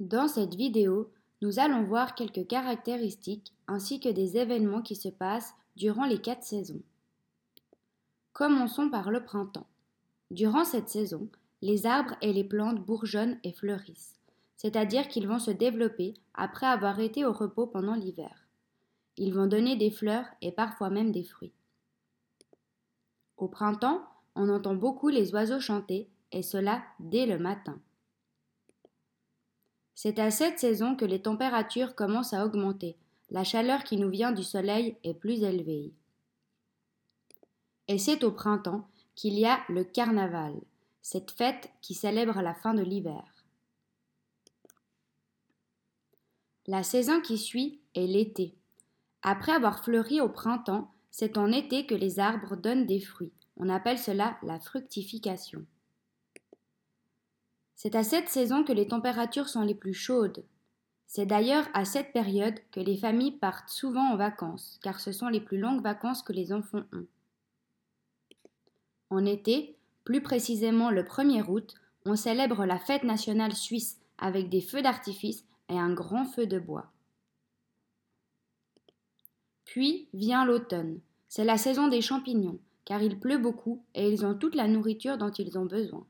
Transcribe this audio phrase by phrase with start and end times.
[0.00, 1.10] Dans cette vidéo,
[1.40, 6.42] nous allons voir quelques caractéristiques ainsi que des événements qui se passent durant les quatre
[6.42, 6.82] saisons.
[8.34, 9.66] Commençons par le printemps.
[10.30, 11.30] Durant cette saison,
[11.62, 14.20] les arbres et les plantes bourgeonnent et fleurissent,
[14.58, 18.46] c'est-à-dire qu'ils vont se développer après avoir été au repos pendant l'hiver.
[19.16, 21.54] Ils vont donner des fleurs et parfois même des fruits.
[23.38, 24.02] Au printemps,
[24.34, 27.80] on entend beaucoup les oiseaux chanter, et cela dès le matin.
[29.96, 32.98] C'est à cette saison que les températures commencent à augmenter.
[33.30, 35.94] La chaleur qui nous vient du soleil est plus élevée.
[37.88, 40.54] Et c'est au printemps qu'il y a le carnaval,
[41.00, 43.24] cette fête qui célèbre la fin de l'hiver.
[46.66, 48.54] La saison qui suit est l'été.
[49.22, 53.32] Après avoir fleuri au printemps, c'est en été que les arbres donnent des fruits.
[53.56, 55.64] On appelle cela la fructification.
[57.76, 60.44] C'est à cette saison que les températures sont les plus chaudes.
[61.06, 65.28] C'est d'ailleurs à cette période que les familles partent souvent en vacances, car ce sont
[65.28, 67.06] les plus longues vacances que les enfants ont.
[69.10, 71.74] En été, plus précisément le 1er août,
[72.06, 76.58] on célèbre la fête nationale suisse avec des feux d'artifice et un grand feu de
[76.58, 76.90] bois.
[79.64, 81.00] Puis vient l'automne.
[81.28, 85.18] C'est la saison des champignons, car il pleut beaucoup et ils ont toute la nourriture
[85.18, 86.06] dont ils ont besoin.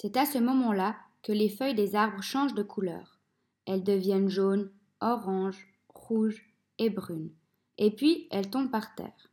[0.00, 3.18] C'est à ce moment-là que les feuilles des arbres changent de couleur.
[3.66, 7.32] Elles deviennent jaunes, oranges, rouges et brunes.
[7.78, 9.28] Et puis elles tombent par terre.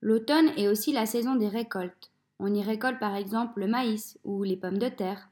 [0.00, 2.10] L'automne est aussi la saison des récoltes.
[2.38, 5.28] On y récolte par exemple le maïs ou les pommes de terre.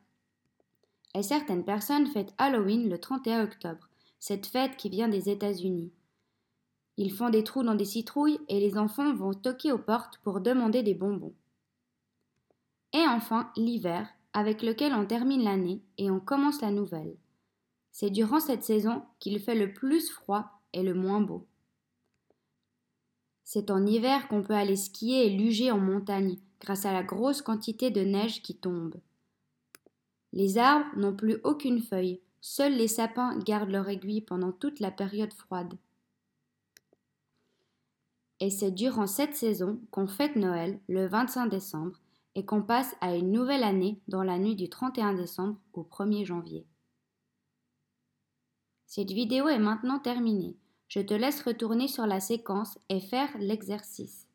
[1.14, 5.92] Et certaines personnes fêtent Halloween le 31 octobre, cette fête qui vient des États-Unis.
[6.98, 10.42] Ils font des trous dans des citrouilles et les enfants vont toquer aux portes pour
[10.42, 11.32] demander des bonbons.
[12.92, 17.16] Et enfin, l'hiver, avec lequel on termine l'année et on commence la nouvelle.
[17.90, 21.46] C'est durant cette saison qu'il fait le plus froid et le moins beau.
[23.44, 27.42] C'est en hiver qu'on peut aller skier et luger en montagne grâce à la grosse
[27.42, 28.94] quantité de neige qui tombe.
[30.32, 34.90] Les arbres n'ont plus aucune feuille, seuls les sapins gardent leur aiguille pendant toute la
[34.90, 35.74] période froide.
[38.40, 42.00] Et c'est durant cette saison qu'on fête Noël le 25 décembre
[42.34, 46.24] et qu'on passe à une nouvelle année dans la nuit du 31 décembre au 1er
[46.24, 46.66] janvier.
[48.86, 50.56] Cette vidéo est maintenant terminée.
[50.88, 54.28] Je te laisse retourner sur la séquence et faire l'exercice.